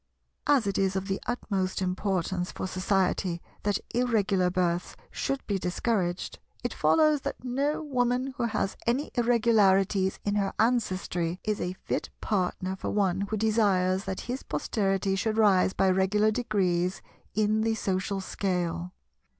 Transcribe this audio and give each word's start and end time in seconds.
As 0.47 0.65
it 0.65 0.79
is 0.79 0.95
of 0.95 1.07
the 1.07 1.19
utmost 1.27 1.79
importance 1.79 2.51
for 2.51 2.65
Society 2.65 3.39
that 3.61 3.77
Irregular 3.93 4.49
births 4.49 4.95
should 5.11 5.45
be 5.45 5.59
discouraged, 5.59 6.39
it 6.63 6.73
follows 6.73 7.21
that 7.21 7.43
no 7.43 7.83
Woman 7.83 8.33
who 8.35 8.45
has 8.45 8.75
any 8.87 9.11
Irregularities 9.13 10.17
in 10.25 10.33
her 10.37 10.53
ancestry 10.57 11.39
is 11.43 11.61
a 11.61 11.73
fit 11.85 12.09
partner 12.19 12.75
for 12.75 12.89
one 12.89 13.21
who 13.29 13.37
desires 13.37 14.05
that 14.05 14.21
his 14.21 14.41
posterity 14.41 15.15
should 15.15 15.37
rise 15.37 15.73
by 15.73 15.87
regular 15.91 16.31
degrees 16.31 17.03
in 17.35 17.61
the 17.61 17.75
social 17.75 18.21
scale. 18.21 18.93